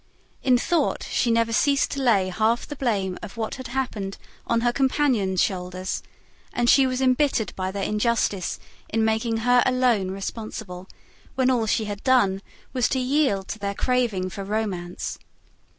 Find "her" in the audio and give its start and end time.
4.61-4.73, 9.45-9.61